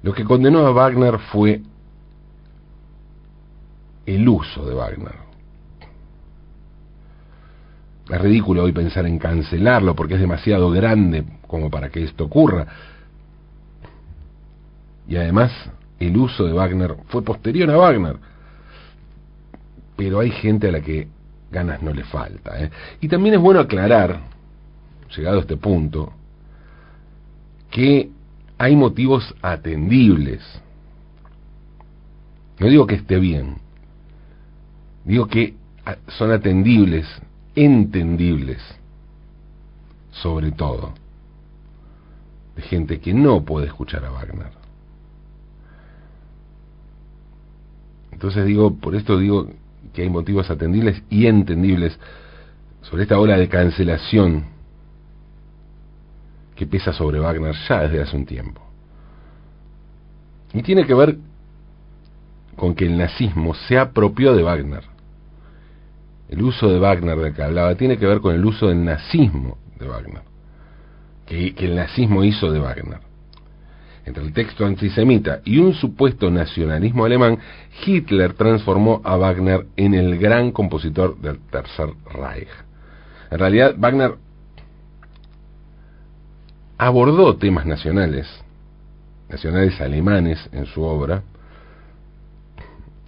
lo 0.02 0.12
que 0.12 0.24
condenó 0.24 0.66
a 0.66 0.72
Wagner 0.72 1.18
fue 1.18 1.62
el 4.06 4.28
uso 4.28 4.64
de 4.66 4.74
Wagner 4.74 5.30
es 8.10 8.20
ridículo 8.20 8.64
hoy 8.64 8.72
pensar 8.72 9.06
en 9.06 9.18
cancelarlo 9.18 9.94
porque 9.94 10.14
es 10.14 10.20
demasiado 10.20 10.70
grande 10.70 11.24
como 11.46 11.70
para 11.70 11.90
que 11.90 12.02
esto 12.02 12.24
ocurra. 12.24 12.66
Y 15.06 15.16
además, 15.16 15.52
el 15.98 16.16
uso 16.16 16.44
de 16.44 16.52
Wagner 16.52 16.96
fue 17.06 17.22
posterior 17.22 17.70
a 17.70 17.76
Wagner. 17.76 18.16
Pero 19.96 20.20
hay 20.20 20.30
gente 20.30 20.68
a 20.68 20.72
la 20.72 20.80
que 20.80 21.08
ganas 21.52 21.82
no 21.82 21.92
le 21.92 22.04
falta. 22.04 22.60
¿eh? 22.60 22.70
Y 23.00 23.08
también 23.08 23.36
es 23.36 23.40
bueno 23.40 23.60
aclarar, 23.60 24.20
llegado 25.16 25.38
a 25.38 25.40
este 25.40 25.56
punto, 25.56 26.12
que 27.70 28.10
hay 28.60 28.76
motivos 28.76 29.34
atendibles. 29.40 30.42
No 32.58 32.66
digo 32.66 32.86
que 32.86 32.96
esté 32.96 33.18
bien, 33.18 33.56
digo 35.02 35.28
que 35.28 35.54
son 36.08 36.30
atendibles 36.30 37.06
entendibles, 37.54 38.58
sobre 40.10 40.52
todo, 40.52 40.92
de 42.54 42.60
gente 42.60 43.00
que 43.00 43.14
no 43.14 43.46
puede 43.46 43.66
escuchar 43.66 44.04
a 44.04 44.10
Wagner. 44.10 44.52
Entonces 48.12 48.44
digo, 48.44 48.74
por 48.74 48.94
esto 48.94 49.16
digo 49.16 49.48
que 49.94 50.02
hay 50.02 50.10
motivos 50.10 50.50
atendibles 50.50 51.02
y 51.08 51.28
entendibles 51.28 51.98
sobre 52.82 53.04
esta 53.04 53.18
ola 53.18 53.38
de 53.38 53.48
cancelación 53.48 54.59
que 56.60 56.66
pesa 56.66 56.92
sobre 56.92 57.18
Wagner 57.18 57.56
ya 57.66 57.80
desde 57.80 58.02
hace 58.02 58.14
un 58.14 58.26
tiempo. 58.26 58.60
Y 60.52 60.60
tiene 60.60 60.86
que 60.86 60.92
ver 60.92 61.16
con 62.54 62.74
que 62.74 62.84
el 62.84 62.98
nazismo 62.98 63.54
se 63.54 63.78
apropió 63.78 64.36
de 64.36 64.42
Wagner 64.42 64.84
el 66.30 66.42
uso 66.42 66.68
de 66.68 66.78
Wagner 66.78 67.18
del 67.18 67.34
que 67.34 67.42
hablaba 67.42 67.74
tiene 67.74 67.98
que 67.98 68.06
ver 68.06 68.20
con 68.20 68.34
el 68.34 68.44
uso 68.44 68.68
del 68.68 68.84
nazismo 68.84 69.58
de 69.78 69.88
Wagner, 69.88 70.22
que, 71.26 71.54
el 71.58 71.74
nazismo 71.74 72.22
hizo 72.22 72.52
de 72.52 72.60
Wagner. 72.60 73.00
Entre 74.06 74.22
el 74.22 74.32
texto 74.32 74.64
antisemita 74.64 75.40
y 75.44 75.58
un 75.58 75.74
supuesto 75.74 76.30
nacionalismo 76.30 77.04
alemán, 77.04 77.38
Hitler 77.84 78.34
transformó 78.34 79.02
a 79.04 79.16
Wagner 79.16 79.66
en 79.76 79.94
el 79.94 80.18
gran 80.18 80.52
compositor 80.52 81.18
del 81.18 81.40
Tercer 81.50 81.90
Reich. 82.14 82.48
En 83.30 83.38
realidad, 83.38 83.74
Wagner 83.76 84.14
abordó 86.80 87.36
temas 87.36 87.66
nacionales, 87.66 88.26
nacionales 89.28 89.78
alemanes 89.82 90.48
en 90.50 90.64
su 90.64 90.82
obra, 90.82 91.22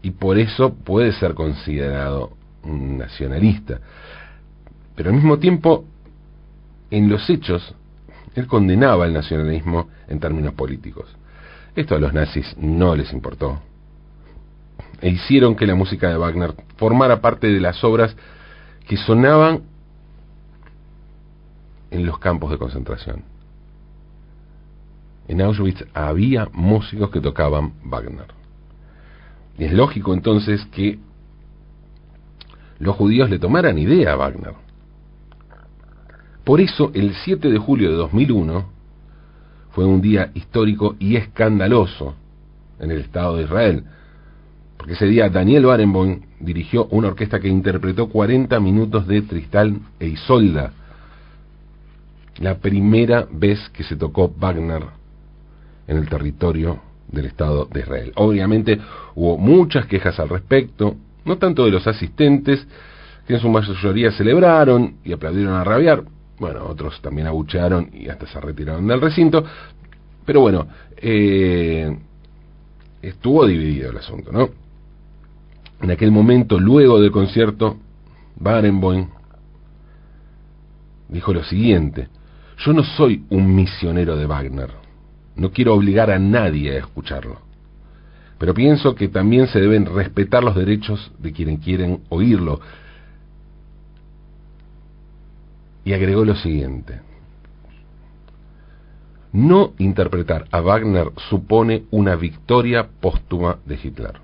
y 0.02 0.10
por 0.10 0.38
eso 0.38 0.74
puede 0.74 1.12
ser 1.12 1.32
considerado 1.32 2.32
un 2.64 2.98
nacionalista. 2.98 3.80
Pero 4.94 5.08
al 5.08 5.16
mismo 5.16 5.38
tiempo, 5.38 5.86
en 6.90 7.08
los 7.08 7.30
hechos, 7.30 7.74
él 8.34 8.46
condenaba 8.46 9.06
el 9.06 9.14
nacionalismo 9.14 9.88
en 10.06 10.20
términos 10.20 10.52
políticos. 10.52 11.06
Esto 11.74 11.94
a 11.94 11.98
los 11.98 12.12
nazis 12.12 12.54
no 12.58 12.94
les 12.94 13.10
importó. 13.10 13.58
E 15.00 15.08
hicieron 15.08 15.56
que 15.56 15.66
la 15.66 15.74
música 15.74 16.10
de 16.10 16.18
Wagner 16.18 16.54
formara 16.76 17.22
parte 17.22 17.46
de 17.46 17.58
las 17.58 17.82
obras 17.82 18.14
que 18.86 18.98
sonaban 18.98 19.62
en 21.90 22.04
los 22.04 22.18
campos 22.18 22.50
de 22.50 22.58
concentración. 22.58 23.32
En 25.28 25.40
Auschwitz 25.40 25.84
había 25.94 26.48
músicos 26.52 27.10
que 27.10 27.20
tocaban 27.20 27.74
Wagner. 27.84 28.26
Y 29.58 29.64
es 29.64 29.72
lógico 29.72 30.14
entonces 30.14 30.64
que 30.66 30.98
los 32.78 32.96
judíos 32.96 33.30
le 33.30 33.38
tomaran 33.38 33.78
idea 33.78 34.12
a 34.12 34.16
Wagner. 34.16 34.54
Por 36.44 36.60
eso, 36.60 36.90
el 36.94 37.14
7 37.14 37.50
de 37.50 37.58
julio 37.58 37.90
de 37.90 37.96
2001 37.96 38.66
fue 39.70 39.84
un 39.84 40.00
día 40.00 40.32
histórico 40.34 40.96
y 40.98 41.16
escandaloso 41.16 42.14
en 42.80 42.90
el 42.90 42.98
Estado 42.98 43.36
de 43.36 43.44
Israel, 43.44 43.84
porque 44.76 44.94
ese 44.94 45.06
día 45.06 45.28
Daniel 45.28 45.66
Barenboim 45.66 46.22
dirigió 46.40 46.86
una 46.86 47.08
orquesta 47.08 47.38
que 47.38 47.48
interpretó 47.48 48.08
40 48.08 48.58
minutos 48.58 49.06
de 49.06 49.22
Tristán 49.22 49.82
e 50.00 50.08
Isolda, 50.08 50.72
la 52.38 52.56
primera 52.58 53.28
vez 53.30 53.68
que 53.70 53.84
se 53.84 53.94
tocó 53.94 54.34
Wagner 54.36 55.01
en 55.86 55.96
el 55.96 56.08
territorio 56.08 56.80
del 57.08 57.26
Estado 57.26 57.66
de 57.66 57.80
Israel. 57.80 58.12
Obviamente 58.16 58.78
hubo 59.14 59.38
muchas 59.38 59.86
quejas 59.86 60.18
al 60.18 60.28
respecto, 60.28 60.96
no 61.24 61.38
tanto 61.38 61.64
de 61.64 61.70
los 61.70 61.86
asistentes, 61.86 62.66
que 63.26 63.34
en 63.34 63.40
su 63.40 63.48
mayoría 63.48 64.10
celebraron 64.12 64.96
y 65.04 65.12
aplaudieron 65.12 65.54
a 65.54 65.64
rabiar, 65.64 66.02
bueno, 66.38 66.64
otros 66.66 67.00
también 67.00 67.28
abuchearon 67.28 67.90
y 67.92 68.08
hasta 68.08 68.26
se 68.26 68.40
retiraron 68.40 68.86
del 68.86 69.00
recinto, 69.00 69.44
pero 70.24 70.40
bueno, 70.40 70.66
eh, 70.96 71.96
estuvo 73.00 73.46
dividido 73.46 73.90
el 73.90 73.98
asunto, 73.98 74.32
¿no? 74.32 74.48
En 75.80 75.90
aquel 75.90 76.12
momento, 76.12 76.58
luego 76.58 77.00
del 77.00 77.10
concierto, 77.10 77.76
Barenboim 78.36 79.08
dijo 81.08 81.32
lo 81.32 81.44
siguiente, 81.44 82.08
yo 82.58 82.72
no 82.72 82.84
soy 82.84 83.24
un 83.30 83.54
misionero 83.54 84.16
de 84.16 84.26
Wagner, 84.26 84.70
no 85.36 85.50
quiero 85.50 85.74
obligar 85.74 86.10
a 86.10 86.18
nadie 86.18 86.72
a 86.72 86.78
escucharlo 86.78 87.52
pero 88.42 88.54
pienso 88.54 88.96
que 88.96 89.06
también 89.06 89.46
se 89.46 89.60
deben 89.60 89.86
respetar 89.86 90.42
los 90.42 90.56
derechos 90.56 91.12
de 91.20 91.30
quienes 91.30 91.60
quieren 91.60 92.00
oírlo. 92.08 92.58
Y 95.84 95.92
agregó 95.92 96.24
lo 96.24 96.34
siguiente. 96.34 97.02
No 99.32 99.74
interpretar 99.78 100.46
a 100.50 100.60
Wagner 100.60 101.12
supone 101.30 101.84
una 101.92 102.16
victoria 102.16 102.88
póstuma 103.00 103.58
de 103.64 103.78
Hitler. 103.80 104.14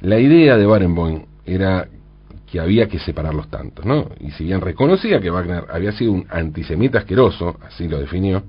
La 0.00 0.20
idea 0.20 0.56
de 0.56 0.64
Barenboim 0.64 1.24
era 1.44 1.88
que 2.52 2.60
había 2.60 2.86
que 2.86 2.98
separarlos 2.98 3.48
tantos, 3.48 3.86
¿no? 3.86 4.10
Y 4.20 4.30
si 4.32 4.44
bien 4.44 4.60
reconocía 4.60 5.22
que 5.22 5.30
Wagner 5.30 5.64
había 5.70 5.90
sido 5.92 6.12
un 6.12 6.26
antisemita 6.28 6.98
asqueroso, 6.98 7.56
así 7.62 7.88
lo 7.88 7.98
definió, 7.98 8.42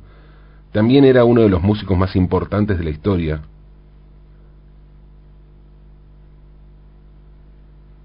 también 0.74 1.06
era 1.06 1.24
uno 1.24 1.40
de 1.40 1.48
los 1.48 1.62
músicos 1.62 1.98
más 1.98 2.14
importantes 2.18 2.78
de 2.78 2.84
la 2.84 2.90
historia 2.90 3.40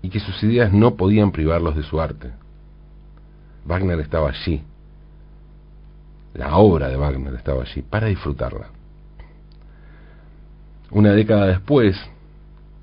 y 0.00 0.08
que 0.08 0.20
sus 0.20 0.40
ideas 0.44 0.72
no 0.72 0.94
podían 0.94 1.32
privarlos 1.32 1.74
de 1.74 1.82
su 1.82 2.00
arte. 2.00 2.30
Wagner 3.64 3.98
estaba 3.98 4.28
allí, 4.28 4.62
la 6.32 6.58
obra 6.58 6.86
de 6.86 6.96
Wagner 6.96 7.34
estaba 7.34 7.64
allí 7.64 7.82
para 7.82 8.06
disfrutarla. 8.06 8.68
Una 10.92 11.10
década 11.10 11.46
después, 11.46 11.96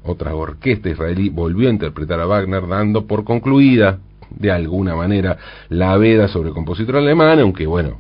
otra 0.05 0.35
orquesta 0.35 0.89
israelí 0.89 1.29
volvió 1.29 1.67
a 1.67 1.71
interpretar 1.71 2.19
a 2.19 2.25
Wagner 2.25 2.67
dando 2.67 3.07
por 3.07 3.23
concluida, 3.23 3.99
de 4.29 4.51
alguna 4.51 4.95
manera, 4.95 5.37
la 5.69 5.97
veda 5.97 6.27
sobre 6.27 6.49
el 6.49 6.55
compositor 6.55 6.97
alemán, 6.97 7.39
aunque 7.39 7.65
bueno, 7.65 7.97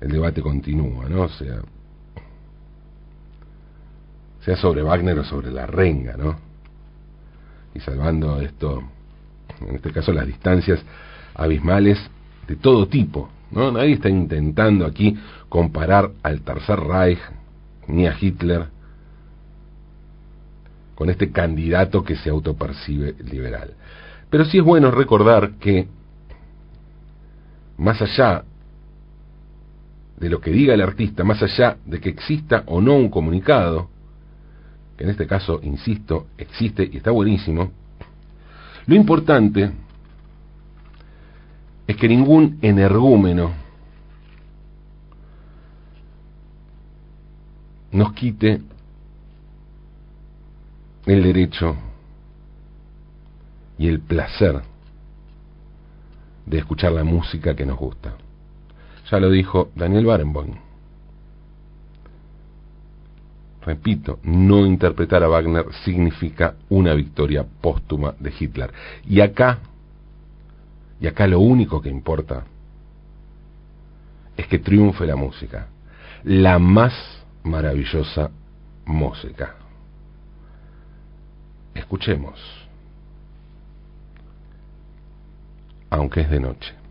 el 0.00 0.12
debate 0.12 0.42
continúa, 0.42 1.08
¿no? 1.08 1.22
O 1.22 1.28
sea, 1.28 1.56
sea 4.44 4.56
sobre 4.56 4.82
Wagner 4.82 5.18
o 5.18 5.24
sobre 5.24 5.50
la 5.50 5.66
renga, 5.66 6.16
¿no? 6.16 6.36
Y 7.74 7.80
salvando 7.80 8.40
esto, 8.40 8.82
en 9.66 9.76
este 9.76 9.90
caso 9.90 10.12
las 10.12 10.26
distancias 10.26 10.80
abismales 11.34 11.98
de 12.46 12.56
todo 12.56 12.86
tipo, 12.86 13.28
¿no? 13.50 13.72
Nadie 13.72 13.94
está 13.94 14.08
intentando 14.08 14.86
aquí 14.86 15.16
comparar 15.48 16.10
al 16.22 16.42
Tercer 16.42 16.78
Reich 16.78 17.18
ni 17.88 18.06
a 18.06 18.16
Hitler 18.18 18.73
con 20.94 21.10
este 21.10 21.30
candidato 21.30 22.04
que 22.04 22.16
se 22.16 22.30
autopercibe 22.30 23.14
liberal. 23.24 23.74
Pero 24.30 24.44
sí 24.44 24.58
es 24.58 24.64
bueno 24.64 24.90
recordar 24.90 25.52
que, 25.60 25.86
más 27.78 28.00
allá 28.00 28.44
de 30.16 30.28
lo 30.28 30.40
que 30.40 30.50
diga 30.50 30.74
el 30.74 30.80
artista, 30.80 31.24
más 31.24 31.42
allá 31.42 31.76
de 31.84 32.00
que 32.00 32.08
exista 32.08 32.62
o 32.66 32.80
no 32.80 32.94
un 32.94 33.08
comunicado, 33.08 33.90
que 34.96 35.04
en 35.04 35.10
este 35.10 35.26
caso, 35.26 35.60
insisto, 35.62 36.28
existe 36.38 36.88
y 36.90 36.98
está 36.98 37.10
buenísimo, 37.10 37.72
lo 38.86 38.94
importante 38.94 39.72
es 41.86 41.96
que 41.96 42.08
ningún 42.08 42.58
energúmeno 42.62 43.52
nos 47.92 48.12
quite 48.12 48.60
el 51.06 51.22
derecho 51.22 51.76
y 53.78 53.88
el 53.88 54.00
placer 54.00 54.62
de 56.46 56.58
escuchar 56.58 56.92
la 56.92 57.04
música 57.04 57.54
que 57.54 57.66
nos 57.66 57.78
gusta. 57.78 58.14
Ya 59.10 59.20
lo 59.20 59.30
dijo 59.30 59.70
Daniel 59.74 60.06
Barenboim. 60.06 60.54
Repito, 63.62 64.18
no 64.22 64.66
interpretar 64.66 65.22
a 65.22 65.28
Wagner 65.28 65.66
significa 65.84 66.54
una 66.68 66.92
victoria 66.92 67.46
póstuma 67.60 68.14
de 68.20 68.32
Hitler. 68.38 68.72
Y 69.06 69.20
acá, 69.20 69.60
y 71.00 71.06
acá 71.06 71.26
lo 71.26 71.40
único 71.40 71.80
que 71.80 71.88
importa 71.88 72.44
es 74.36 74.46
que 74.48 74.58
triunfe 74.58 75.06
la 75.06 75.16
música, 75.16 75.68
la 76.24 76.58
más 76.58 76.92
maravillosa 77.42 78.30
música. 78.84 79.54
Escuchemos, 81.74 82.40
aunque 85.90 86.20
es 86.20 86.30
de 86.30 86.40
noche. 86.40 86.83